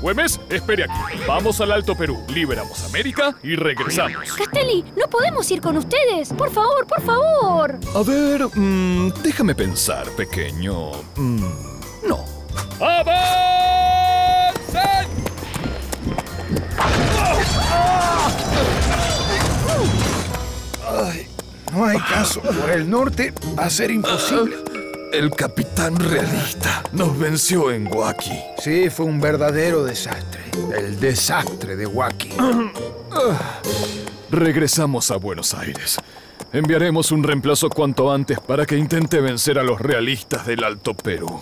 Güemes, 0.05 0.39
espere 0.51 0.83
aquí. 0.83 1.17
Vamos 1.27 1.59
al 1.61 1.71
Alto 1.71 1.95
Perú, 1.95 2.23
liberamos 2.27 2.83
América 2.83 3.35
y 3.41 3.55
regresamos. 3.55 4.33
Castelli, 4.33 4.85
no 4.95 5.09
podemos 5.09 5.49
ir 5.49 5.61
con 5.61 5.77
ustedes. 5.77 6.31
Por 6.31 6.51
favor, 6.51 6.85
por 6.85 7.01
favor. 7.01 7.79
A 7.95 8.03
ver, 8.03 8.45
mm, 8.53 9.13
déjame 9.23 9.55
pensar, 9.55 10.07
pequeño. 10.11 10.91
Mm, 11.15 11.47
no. 12.07 12.23
¡Avancen! 12.79 13.15
Ay, 20.87 21.27
no 21.73 21.83
hay 21.83 21.97
caso. 21.97 22.41
Por 22.41 22.69
el 22.69 22.87
norte 22.87 23.33
va 23.57 23.63
a 23.65 23.69
ser 23.71 23.89
imposible. 23.89 24.74
El 25.15 25.31
capitán 25.31 25.95
realista 25.95 26.83
nos 26.91 27.17
venció 27.17 27.71
en 27.71 27.87
Huaki. 27.87 28.37
Sí, 28.57 28.89
fue 28.89 29.05
un 29.05 29.21
verdadero 29.21 29.85
desastre. 29.85 30.41
El 30.77 30.99
desastre 30.99 31.77
de 31.77 31.87
Huaki. 31.87 32.31
Regresamos 34.29 35.11
a 35.11 35.15
Buenos 35.15 35.53
Aires. 35.53 35.99
Enviaremos 36.51 37.13
un 37.13 37.23
reemplazo 37.23 37.69
cuanto 37.69 38.11
antes 38.11 38.41
para 38.41 38.65
que 38.65 38.75
intente 38.75 39.21
vencer 39.21 39.57
a 39.57 39.63
los 39.63 39.79
realistas 39.79 40.45
del 40.45 40.65
Alto 40.65 40.93
Perú. 40.93 41.41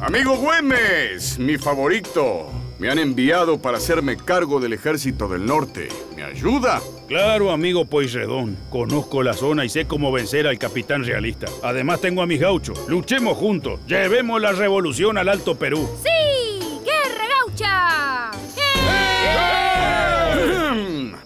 Amigo 0.00 0.36
Güemes, 0.36 1.40
mi 1.40 1.58
favorito. 1.58 2.52
Me 2.78 2.88
han 2.88 3.00
enviado 3.00 3.60
para 3.60 3.78
hacerme 3.78 4.16
cargo 4.16 4.60
del 4.60 4.74
ejército 4.74 5.26
del 5.26 5.44
norte. 5.44 5.88
¿Me 6.14 6.22
ayuda? 6.22 6.80
Claro, 7.08 7.52
amigo 7.52 7.84
Poisredón. 7.84 8.56
Conozco 8.70 9.22
la 9.22 9.32
zona 9.32 9.64
y 9.64 9.68
sé 9.68 9.86
cómo 9.86 10.10
vencer 10.10 10.46
al 10.46 10.58
capitán 10.58 11.04
realista. 11.04 11.46
Además 11.62 12.00
tengo 12.00 12.22
a 12.22 12.26
mis 12.26 12.40
gauchos. 12.40 12.88
Luchemos 12.88 13.36
juntos. 13.36 13.78
Llevemos 13.86 14.40
la 14.40 14.52
revolución 14.52 15.16
al 15.16 15.28
Alto 15.28 15.56
Perú. 15.56 15.88
¡Sí! 16.02 16.80
¡Guerra 16.84 17.24
gaucha! 17.38 18.30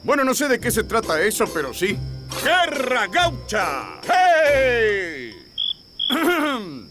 Bueno, 0.03 0.25
no 0.25 0.35
sé 0.35 0.49
de 0.49 0.59
qué 0.59 0.71
se 0.71 0.85
trata 0.85 1.21
eso, 1.23 1.47
pero 1.53 1.73
sí. 1.73 1.97
¡Guerra 2.45 3.07
gaucha! 3.07 4.01
¡Hey! 4.03 5.31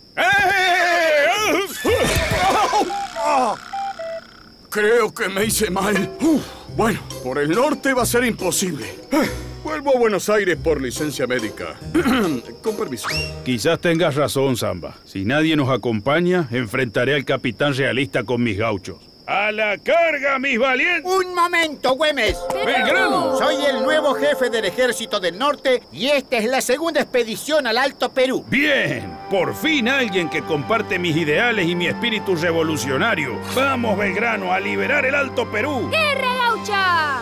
Creo 4.70 5.14
que 5.14 5.28
me 5.30 5.46
hice 5.46 5.70
mal. 5.72 6.12
Bueno, 6.78 7.00
por 7.24 7.40
el 7.40 7.50
norte 7.50 7.94
va 7.94 8.04
a 8.04 8.06
ser 8.06 8.24
imposible. 8.24 8.86
Vuelvo 9.64 9.96
a 9.96 10.00
Buenos 10.00 10.30
Aires 10.30 10.58
por 10.58 10.82
licencia 10.82 11.28
médica. 11.28 11.78
Con 12.62 12.78
permiso. 12.78 13.08
Quizás 13.44 13.80
tengas 13.80 14.16
razón, 14.16 14.56
Zamba. 14.56 14.96
Si 15.06 15.26
nadie 15.26 15.56
nos 15.56 15.70
acompaña, 15.70 16.48
enfrentaré 16.52 17.16
al 17.16 17.26
capitán 17.26 17.76
realista 17.76 18.24
con 18.24 18.42
mis 18.42 18.58
gauchos. 18.58 19.09
¡A 19.30 19.52
la 19.52 19.78
carga, 19.78 20.40
mis 20.40 20.58
valientes! 20.58 21.04
¡Un 21.06 21.36
momento, 21.36 21.94
Güemes! 21.94 22.36
¡Belgrano! 22.52 23.38
Soy 23.38 23.64
el 23.64 23.84
nuevo 23.84 24.16
jefe 24.16 24.50
del 24.50 24.66
Ejército 24.66 25.20
del 25.20 25.38
Norte 25.38 25.84
y 25.92 26.08
esta 26.08 26.38
es 26.38 26.46
la 26.46 26.62
segunda 26.62 27.02
expedición 27.02 27.68
al 27.68 27.78
Alto 27.78 28.12
Perú. 28.12 28.44
¡Bien! 28.48 29.16
Por 29.30 29.54
fin 29.54 29.88
alguien 29.88 30.32
que 30.32 30.42
comparte 30.42 30.98
mis 30.98 31.16
ideales 31.16 31.68
y 31.68 31.76
mi 31.76 31.86
espíritu 31.86 32.36
revolucionario. 32.36 33.40
¡Vamos, 33.54 34.00
Belgrano, 34.00 34.52
a 34.52 34.60
liberar 34.60 35.06
el 35.06 35.14
Alto 35.14 35.48
Perú! 35.52 35.92
¡Guerra 35.92 36.34
gaucha! 36.48 37.22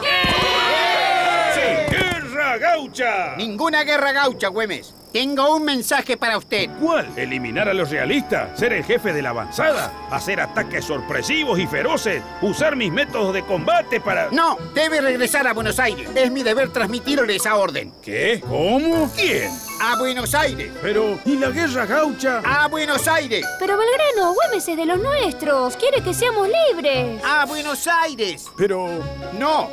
¡Sí! 1.54 1.94
¡Guerra 1.94 2.58
gaucha! 2.58 3.36
Ninguna 3.36 3.84
guerra 3.84 4.14
gaucha, 4.14 4.48
Güemes. 4.48 4.94
Tengo 5.12 5.56
un 5.56 5.64
mensaje 5.64 6.18
para 6.18 6.38
usted. 6.38 6.70
¿Cuál? 6.80 7.08
¿Eliminar 7.16 7.70
a 7.70 7.74
los 7.74 7.90
realistas? 7.90 8.60
¿Ser 8.60 8.74
el 8.74 8.84
jefe 8.84 9.14
de 9.14 9.22
la 9.22 9.30
avanzada? 9.30 9.92
¿Hacer 10.12 10.40
ataques 10.40 10.86
sorpresivos 10.86 11.60
y 11.60 11.68
feroces? 11.68 12.22
¿Usar 12.42 12.76
mis 12.76 12.92
métodos 12.92 13.34
de 13.34 13.44
combate 13.44 14.00
para...? 14.00 14.30
No, 14.32 14.58
debe 14.74 15.02
regresar 15.02 15.48
a 15.48 15.54
Buenos 15.54 15.80
Aires. 15.80 16.10
Es 16.14 16.32
mi 16.32 16.44
deber 16.44 16.70
transmitirle 16.70 17.36
esa 17.36 17.56
orden. 17.56 17.94
¿Qué? 18.02 18.42
¿Cómo? 18.42 19.12
¿Quién? 19.16 19.50
A 19.82 19.98
Buenos 19.98 20.36
Aires. 20.36 20.72
Pero, 20.82 21.20
¿y 21.26 21.38
la 21.38 21.50
guerra 21.50 21.86
gaucha? 21.86 22.42
A 22.44 22.68
Buenos 22.68 23.08
Aires. 23.08 23.46
Pero 23.60 23.78
Belgrano, 23.78 24.34
Güemes 24.34 24.68
es 24.68 24.78
de 24.78 24.86
los 24.86 25.00
nuestros. 25.00 25.78
Quiere 25.78 26.02
que 26.02 26.14
seamos 26.14 26.48
libres. 26.48 27.22
A 27.24 27.46
Buenos 27.46 27.88
Aires. 27.88 28.46
Pero... 28.58 28.90
No. 29.38 29.70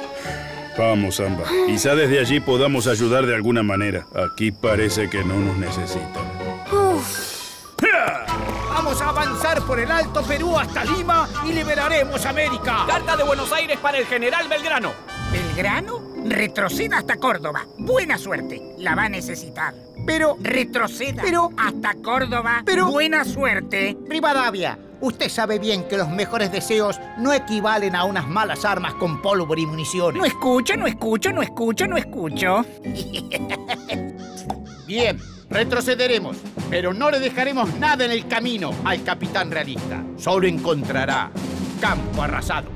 Vamos, 0.77 1.17
Zamba. 1.17 1.45
Quizá 1.67 1.95
desde 1.95 2.19
allí 2.19 2.41
podamos 2.41 2.87
ayudar 2.87 3.27
de 3.27 3.35
alguna 3.35 3.63
manera. 3.63 4.07
Aquí 4.15 4.51
parece 4.51 5.09
que 5.09 5.25
no 5.25 5.39
nos 5.39 5.57
necesitan. 5.57 6.25
Vamos 8.69 9.01
a 9.01 9.09
avanzar 9.09 9.63
por 9.63 9.79
el 9.79 9.91
Alto 9.91 10.23
Perú 10.23 10.59
hasta 10.59 10.85
Lima 10.85 11.29
y 11.47 11.53
liberaremos 11.53 12.27
América. 12.27 12.85
Carta 12.87 13.17
de 13.17 13.23
Buenos 13.23 13.53
Aires 13.53 13.79
para 13.79 13.99
el 13.99 14.07
general 14.07 14.49
Belgrano. 14.49 14.93
¿Belgrano? 15.33 16.03
Retroceda 16.27 16.99
hasta 16.99 17.17
Córdoba. 17.17 17.67
Buena 17.79 18.19
suerte. 18.19 18.75
La 18.79 18.95
va 18.95 19.05
a 19.05 19.09
necesitar. 19.09 19.75
Pero 20.07 20.37
retroceda. 20.41 21.23
Pero 21.23 21.51
hasta 21.57 21.95
Córdoba. 21.95 22.63
Pero 22.65 22.91
buena 22.91 23.25
suerte. 23.25 23.97
Rivadavia, 24.09 24.79
usted 25.01 25.29
sabe 25.29 25.59
bien 25.59 25.85
que 25.89 25.97
los 25.97 26.09
mejores 26.09 26.53
deseos 26.53 26.99
no 27.19 27.33
equivalen 27.33 27.95
a 27.95 28.05
unas 28.05 28.29
malas 28.29 28.65
armas 28.65 28.95
con 28.95 29.21
pólvora 29.23 29.61
y 29.61 29.67
municiones. 29.67 30.19
No 30.19 30.27
escucho, 30.27 30.77
no 30.77 30.87
escucho, 30.87 31.33
no 31.33 31.43
escucho, 31.43 31.87
no 31.87 31.97
escucho. 31.97 32.65
bien, 34.87 35.19
retrocederemos, 35.51 36.37
pero 36.71 36.93
no 36.93 37.11
le 37.11 37.21
dejaremos 37.21 37.75
nada 37.79 38.05
en 38.05 38.11
el 38.11 38.27
camino 38.27 38.73
al 38.85 39.03
capitán 39.03 39.51
realista. 39.51 40.03
Solo 40.17 40.47
encontrará 40.47 41.31
campo 41.81 42.23
arrasado. 42.23 42.75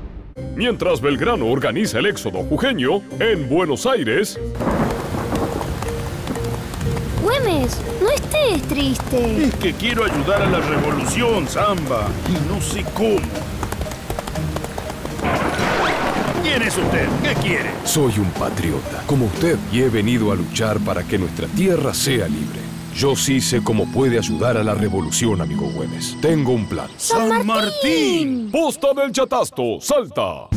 Mientras 0.55 1.01
Belgrano 1.01 1.47
organiza 1.47 1.99
el 1.99 2.05
éxodo 2.05 2.43
jujeño, 2.43 3.01
en 3.19 3.49
Buenos 3.49 3.85
Aires, 3.85 4.39
No 7.49 8.09
estés 8.11 8.61
triste. 8.67 9.45
Es 9.45 9.55
que 9.55 9.73
quiero 9.73 10.05
ayudar 10.05 10.43
a 10.43 10.49
la 10.49 10.59
revolución, 10.59 11.47
Zamba. 11.47 12.07
Y 12.29 12.47
no 12.47 12.61
sé 12.61 12.85
cómo. 12.93 13.17
¿Quién 16.43 16.61
es 16.61 16.77
usted? 16.77 17.07
¿Qué 17.23 17.33
quiere? 17.41 17.71
Soy 17.85 18.19
un 18.19 18.29
patriota, 18.31 19.03
como 19.07 19.25
usted, 19.25 19.57
y 19.71 19.81
he 19.81 19.89
venido 19.89 20.31
a 20.31 20.35
luchar 20.35 20.79
para 20.79 21.03
que 21.03 21.17
nuestra 21.17 21.47
tierra 21.47 21.91
sea 21.91 22.27
libre. 22.27 22.59
Yo 22.95 23.15
sí 23.15 23.41
sé 23.41 23.63
cómo 23.63 23.91
puede 23.91 24.19
ayudar 24.19 24.55
a 24.55 24.63
la 24.63 24.75
revolución, 24.75 25.41
amigo 25.41 25.71
Güemes. 25.71 26.17
Tengo 26.21 26.51
un 26.51 26.67
plan. 26.67 26.89
¡San 26.97 27.47
Martín! 27.47 28.49
Posta 28.51 28.93
del 28.93 29.11
Chatasto, 29.11 29.79
Salta. 29.81 30.49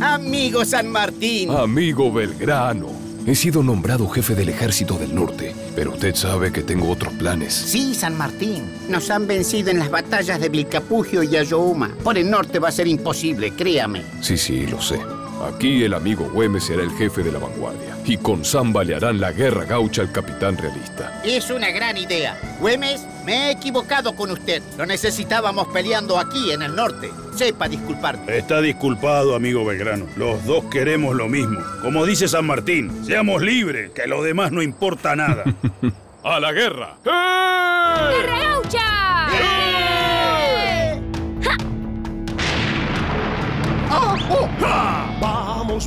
Amigo 0.00 0.64
San 0.64 0.88
Martín. 0.88 1.50
Amigo 1.50 2.10
Belgrano, 2.10 2.88
he 3.26 3.34
sido 3.34 3.62
nombrado 3.62 4.08
jefe 4.08 4.34
del 4.34 4.48
ejército 4.48 4.98
del 4.98 5.14
norte, 5.14 5.54
pero 5.74 5.92
usted 5.92 6.14
sabe 6.14 6.52
que 6.52 6.62
tengo 6.62 6.90
otros 6.90 7.12
planes. 7.14 7.52
Sí, 7.54 7.94
San 7.94 8.16
Martín. 8.16 8.64
Nos 8.88 9.10
han 9.10 9.26
vencido 9.26 9.70
en 9.70 9.78
las 9.78 9.90
batallas 9.90 10.40
de 10.40 10.48
Vilcapugio 10.48 11.22
y 11.22 11.36
Ayohuma. 11.36 11.90
Por 12.02 12.18
el 12.18 12.30
norte 12.30 12.58
va 12.58 12.68
a 12.68 12.72
ser 12.72 12.88
imposible, 12.88 13.52
créame. 13.52 14.02
Sí, 14.20 14.36
sí, 14.36 14.66
lo 14.66 14.80
sé. 14.80 14.98
Aquí 15.42 15.82
el 15.82 15.94
amigo 15.94 16.30
Güemes 16.30 16.64
será 16.64 16.82
el 16.82 16.90
jefe 16.92 17.22
de 17.22 17.32
la 17.32 17.38
vanguardia. 17.38 17.96
Y 18.04 18.16
con 18.16 18.44
Zamba 18.44 18.84
le 18.84 18.94
harán 18.94 19.20
la 19.20 19.32
guerra 19.32 19.64
gaucha 19.64 20.02
al 20.02 20.12
capitán 20.12 20.56
realista. 20.56 21.20
Es 21.24 21.50
una 21.50 21.70
gran 21.70 21.96
idea. 21.96 22.38
Güemes, 22.60 23.06
me 23.24 23.48
he 23.48 23.50
equivocado 23.52 24.14
con 24.14 24.30
usted. 24.30 24.62
Lo 24.78 24.86
necesitábamos 24.86 25.66
peleando 25.68 26.18
aquí, 26.18 26.52
en 26.52 26.62
el 26.62 26.76
norte. 26.76 27.10
Sepa 27.34 27.68
disculparme. 27.68 28.36
Está 28.36 28.60
disculpado, 28.60 29.34
amigo 29.34 29.64
Belgrano. 29.64 30.06
Los 30.16 30.44
dos 30.44 30.64
queremos 30.66 31.16
lo 31.16 31.28
mismo. 31.28 31.60
Como 31.82 32.06
dice 32.06 32.28
San 32.28 32.46
Martín, 32.46 33.04
seamos 33.04 33.42
libres, 33.42 33.90
que 33.90 34.06
lo 34.06 34.22
demás 34.22 34.52
no 34.52 34.62
importa 34.62 35.16
nada. 35.16 35.44
¡A 36.24 36.38
la 36.38 36.52
guerra! 36.52 36.98
¡Guerra 37.04 38.38
gaucha! 38.38 38.92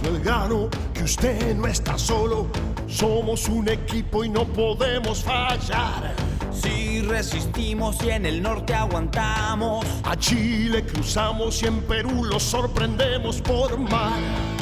Belgrano, 0.02 0.70
que 0.94 1.04
usted 1.04 1.56
no 1.56 1.68
está 1.68 1.98
solo. 1.98 2.48
Somos 2.88 3.48
un 3.48 3.70
equipo 3.70 4.24
y 4.24 4.30
no 4.30 4.46
podemos 4.46 5.24
fallar. 5.24 6.14
Si 6.52 7.02
resistimos 7.02 7.98
y 8.04 8.10
en 8.10 8.26
el 8.26 8.42
norte 8.42 8.74
aguantamos. 8.74 9.86
A 10.04 10.16
Chile 10.16 10.86
cruzamos 10.86 11.62
y 11.64 11.68
en 11.68 11.82
Perú 11.82 12.24
los 12.24 12.44
sorprendemos 12.44 13.42
por 13.42 13.78
mar. 13.78 14.55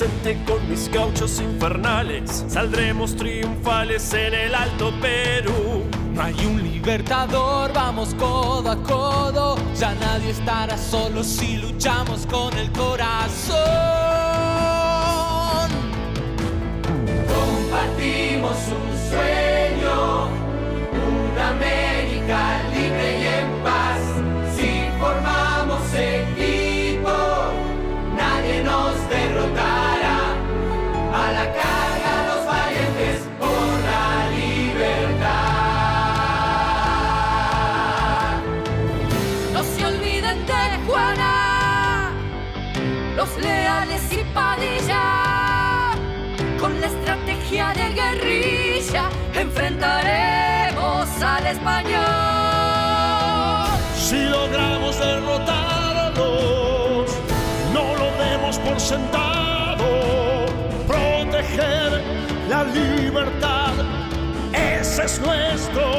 Presente 0.00 0.42
con 0.46 0.66
mis 0.68 0.90
gauchos 0.90 1.40
infernales. 1.40 2.44
Saldremos 2.48 3.14
triunfales 3.16 4.14
en 4.14 4.32
el 4.32 4.54
Alto 4.54 4.92
Perú. 4.98 5.84
No 6.14 6.22
hay 6.22 6.34
un 6.46 6.62
libertador, 6.62 7.70
vamos 7.74 8.14
codo 8.14 8.70
a 8.70 8.82
codo. 8.82 9.56
Ya 9.78 9.94
nadie 9.96 10.30
estará 10.30 10.78
solo 10.78 11.22
si 11.22 11.58
luchamos 11.58 12.26
con 12.26 12.56
el 12.56 12.72
corazón. 12.72 13.99
Español. 51.50 52.00
Si 53.96 54.24
logramos 54.24 54.98
derrotarlos, 54.98 56.20
no 57.72 57.94
lo 57.96 58.10
demos 58.24 58.58
por 58.58 58.80
sentado. 58.80 60.46
Proteger 60.86 62.02
la 62.48 62.64
libertad, 62.64 63.72
ese 64.52 65.04
es 65.04 65.20
nuestro 65.20 65.89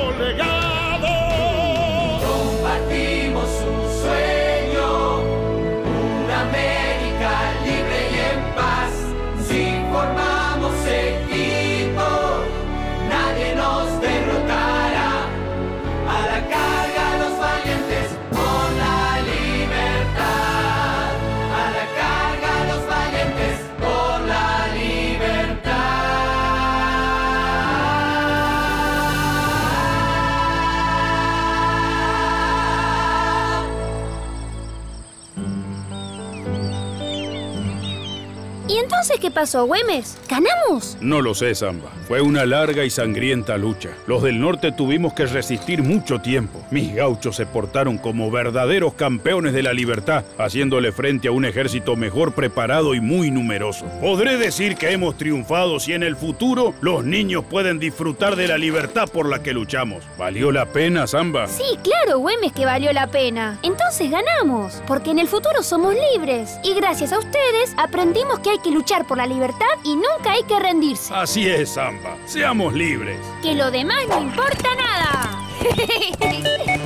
entonces 38.78 39.20
qué 39.20 39.32
pasó, 39.32 39.66
Güemes? 39.66 40.18
¿Ganamos? 40.30 40.98
No 41.02 41.22
lo 41.22 41.34
sé, 41.34 41.56
Samba. 41.56 41.92
Fue 42.08 42.22
una 42.22 42.46
larga 42.46 42.86
y 42.86 42.90
sangrienta 42.90 43.58
lucha. 43.58 43.90
Los 44.08 44.24
del 44.24 44.40
norte 44.40 44.72
tuvimos 44.72 45.14
que 45.14 45.26
resistir 45.26 45.82
mucho 45.82 46.20
tiempo. 46.20 46.64
Mis 46.72 46.94
gauchos 46.94 47.36
se 47.36 47.46
portaron 47.46 47.98
como 47.98 48.30
verdaderos 48.32 48.94
campeones 48.94 49.54
de 49.54 49.64
la 49.64 49.74
libertad, 49.74 50.24
haciéndole 50.38 50.92
frente 50.92 51.28
a 51.28 51.32
un 51.32 51.46
ejército 51.46 51.96
mejor 51.96 52.34
preparado 52.34 52.96
y 52.96 53.02
muy 53.02 53.32
numeroso. 53.32 53.86
Podré 54.02 54.38
decir 54.38 54.76
que 54.76 54.92
hemos 54.92 55.18
triunfado 55.18 55.80
si 55.80 55.94
en 55.94 56.04
el 56.04 56.16
futuro 56.16 56.74
los 56.82 57.04
niños 57.04 57.44
pueden 57.50 57.80
disfrutar 57.80 58.36
de 58.36 58.48
la 58.48 58.58
libertad 58.58 59.08
por 59.08 59.28
la 59.28 59.42
que 59.42 59.54
luchamos. 59.54 60.04
¿Valió 60.18 60.52
la 60.52 60.66
pena, 60.68 61.08
Samba? 61.08 61.48
Sí, 61.48 61.78
claro, 61.84 62.20
Güemes, 62.20 62.52
que 62.52 62.66
valió 62.66 62.94
la 62.94 63.08
pena. 63.08 63.60
Entonces 63.64 64.12
ganamos, 64.12 64.82
porque 64.88 65.12
en 65.12 65.20
el 65.20 65.28
futuro 65.28 65.64
somos 65.64 65.96
libres. 66.14 66.58
Y 66.64 66.74
gracias 66.74 67.12
a 67.14 67.20
ustedes 67.20 67.74
aprendimos 67.78 68.40
que 68.40 68.52
hay 68.52 68.60
que 68.62 68.71
luchar 68.71 69.06
por 69.06 69.17
la 69.17 69.26
libertad 69.26 69.65
y 69.84 69.95
nunca 69.95 70.32
hay 70.32 70.43
que 70.43 70.60
rendirse. 70.60 71.13
Así 71.13 71.47
es, 71.47 71.71
Samba. 71.71 72.17
Seamos 72.26 72.74
libres. 72.74 73.17
Que 73.41 73.56
lo 73.56 73.71
demás 73.71 74.08
no 74.08 74.21
importa 74.21 74.69
nada. 74.76 75.47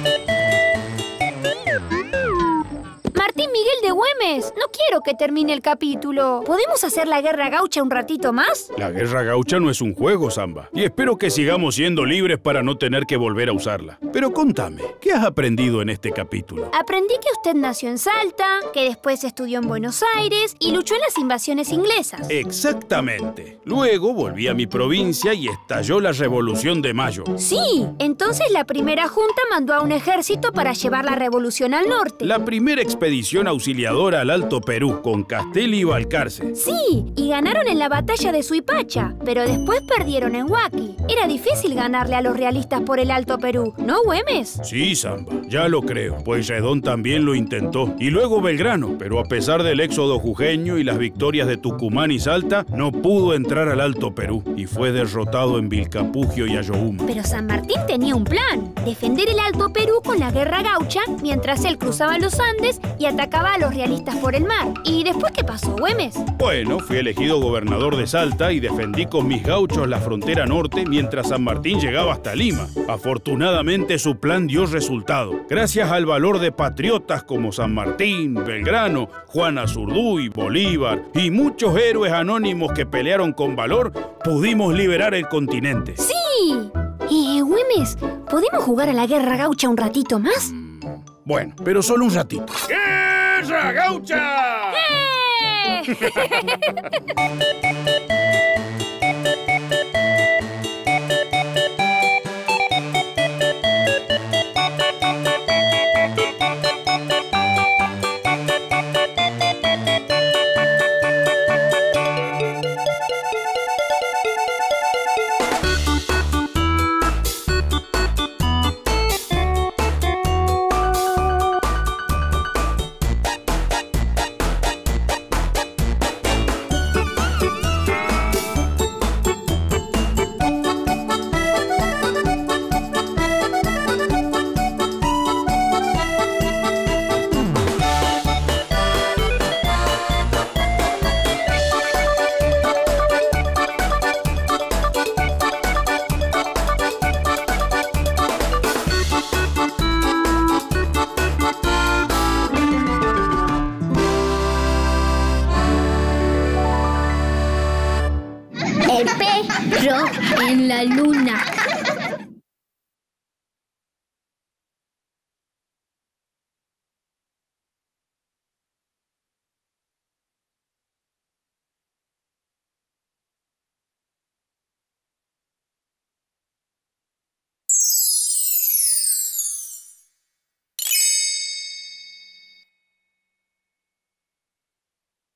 Martín 3.38 3.52
Miguel 3.52 3.76
de 3.82 3.91
Güemes, 3.91 4.54
no 4.58 4.67
quiero 4.71 5.02
que 5.02 5.13
termine 5.13 5.52
el 5.52 5.62
capítulo. 5.62 6.41
¿Podemos 6.45 6.82
hacer 6.86 7.06
la 7.06 7.19
guerra 7.19 7.50
gaucha 7.50 7.84
un 7.84 7.91
ratito 7.91 8.32
más? 8.32 8.71
La 8.78 8.91
guerra 8.91 9.24
gaucha 9.24 9.60
no 9.60 9.69
es 9.69 9.82
un 9.82 9.93
juego, 9.93 10.32
Samba. 10.32 10.69
Y 10.71 10.84
espero 10.86 11.17
que 11.17 11.30
sigamos 11.30 11.76
siendo 11.76 12.06
libres 12.06 12.39
para 12.39 12.63
no 12.63 12.78
tener 12.78 13.06
que 13.06 13.17
volver 13.17 13.50
a 13.50 13.52
usarla. 13.52 14.00
Pero 14.13 14.32
contame, 14.32 14.84
¿qué 15.02 15.12
has 15.12 15.26
aprendido 15.26 15.82
en 15.82 15.89
este 15.89 16.13
capítulo? 16.13 16.71
Aprendí 16.74 17.15
que 17.15 17.28
usted 17.34 17.56
nació 17.60 17.89
en 17.89 17.98
Salta, 17.98 18.45
que 18.74 18.86
después 18.86 19.26
estudió 19.26 19.60
en 19.60 19.67
Buenos 19.67 20.02
Aires 20.15 20.56
y 20.60 20.71
luchó 20.71 20.95
en 20.95 21.02
las 21.02 21.17
invasiones 21.17 21.74
inglesas. 21.74 22.30
Exactamente. 22.30 23.60
Luego 23.65 24.13
volví 24.13 24.48
a 24.48 24.54
mi 24.54 24.65
provincia 24.65 25.34
y 25.34 25.50
estalló 25.50 26.00
la 26.00 26.13
Revolución 26.13 26.82
de 26.82 26.93
Mayo. 26.93 27.26
Sí, 27.36 27.86
entonces 28.00 28.50
la 28.52 28.63
primera 28.63 29.10
junta 29.10 29.41
mandó 29.50 29.74
a 29.74 29.82
un 29.82 29.91
ejército 29.91 30.54
para 30.54 30.71
llevar 30.71 31.04
la 31.04 31.15
revolución 31.15 31.74
al 31.74 31.89
norte. 31.89 32.24
La 32.24 32.45
primera 32.45 32.82
expedición 32.82 33.24
auxiliadora 33.33 34.21
al 34.21 34.29
Alto 34.29 34.61
Perú 34.61 35.01
con 35.01 35.23
Castelli 35.23 35.79
y 35.79 35.83
Balcarce. 35.83 36.55
Sí, 36.55 37.05
y 37.15 37.29
ganaron 37.29 37.67
en 37.67 37.79
la 37.79 37.89
batalla 37.89 38.31
de 38.31 38.43
Suipacha, 38.43 39.15
pero 39.25 39.41
después 39.43 39.81
perdieron 39.81 40.35
en 40.35 40.49
Huaki. 40.49 40.95
Era 41.09 41.27
difícil 41.27 41.73
ganarle 41.73 42.15
a 42.15 42.21
los 42.21 42.38
realistas 42.38 42.81
por 42.81 42.99
el 42.99 43.09
Alto 43.09 43.39
Perú, 43.39 43.73
¿no, 43.77 44.03
Güemes? 44.03 44.59
Sí, 44.63 44.95
Samba, 44.95 45.33
ya 45.47 45.67
lo 45.67 45.81
creo, 45.81 46.23
pues 46.23 46.47
Redón 46.47 46.81
también 46.81 47.25
lo 47.25 47.33
intentó. 47.33 47.95
Y 47.99 48.11
luego 48.11 48.41
Belgrano, 48.41 48.95
pero 48.99 49.19
a 49.19 49.25
pesar 49.25 49.63
del 49.63 49.79
éxodo 49.79 50.19
jujeño 50.19 50.77
y 50.77 50.83
las 50.83 50.99
victorias 50.99 51.47
de 51.47 51.57
Tucumán 51.57 52.11
y 52.11 52.19
Salta, 52.19 52.65
no 52.69 52.91
pudo 52.91 53.33
entrar 53.33 53.69
al 53.69 53.81
Alto 53.81 54.13
Perú 54.13 54.43
y 54.55 54.67
fue 54.67 54.91
derrotado 54.91 55.57
en 55.57 55.67
Vilcapugio 55.67 56.45
y 56.45 56.57
Ayohuma. 56.57 57.03
Pero 57.07 57.23
San 57.23 57.47
Martín 57.47 57.79
tenía 57.88 58.15
un 58.15 58.23
plan, 58.23 58.71
defender 58.85 59.29
el 59.29 59.39
Alto 59.39 59.73
Perú 59.73 60.01
con 60.03 60.19
la 60.19 60.31
guerra 60.31 60.61
gaucha 60.61 61.01
mientras 61.23 61.65
él 61.65 61.79
cruzaba 61.79 62.19
los 62.19 62.39
Andes 62.39 62.79
y 62.99 63.05
atacaba 63.15 63.54
a 63.54 63.58
los 63.58 63.73
realistas 63.73 64.15
por 64.17 64.36
el 64.36 64.43
mar. 64.43 64.73
¿Y 64.84 65.04
después 65.04 65.32
qué 65.32 65.43
pasó, 65.43 65.71
Güemes? 65.71 66.15
Bueno, 66.38 66.80
fui 66.80 66.97
elegido 66.97 67.39
gobernador 67.39 67.95
de 67.95 68.08
Salta 68.08 68.51
y 68.51 68.60
defendí 68.60 69.06
con 69.06 69.28
mis 69.28 69.41
gauchos 69.43 69.88
la 69.88 69.99
frontera 69.99 70.45
norte 70.45 70.86
mientras 70.86 71.30
San 71.30 71.43
Martín 71.43 71.80
llegaba 71.80 72.13
hasta 72.13 72.36
Lima. 72.36 72.67
Afortunadamente 72.89 73.99
su 73.99 74.19
plan 74.19 74.47
dio 74.47 74.65
resultado. 74.65 75.32
Gracias 75.49 75.91
al 75.91 76.06
valor 76.06 76.39
de 76.39 76.51
patriotas 76.51 77.23
como 77.23 77.54
San 77.54 77.73
Martín, 77.73 78.36
Belgrano, 78.36 79.08
Juan 79.28 79.58
Azurduy, 79.58 80.28
Bolívar 80.30 81.04
y 81.13 81.32
muchos 81.32 81.78
héroes 81.78 82.12
anónimos 82.12 82.73
que 82.73 82.86
pelearon 82.86 83.32
con 83.32 83.56
valor, 83.56 83.93
pudimos 84.23 84.73
liberar 84.73 85.13
el 85.13 85.28
continente. 85.30 85.95
¡Sí! 85.97 86.69
Eh, 87.10 87.41
Güemes, 87.41 87.97
¿podemos 88.30 88.63
jugar 88.63 88.89
a 88.89 88.93
la 88.93 89.08
guerra 89.08 89.38
gaucha 89.38 89.69
un 89.69 89.78
ratito 89.78 90.19
más? 90.19 90.51
Bueno, 91.25 91.56
pero 91.63 91.82
solo 91.82 92.06
un 92.06 92.13
ratito. 92.13 92.45
¡Guerra 93.47 93.71
gaucha! 93.73 94.71
¡Eh! 94.73 95.86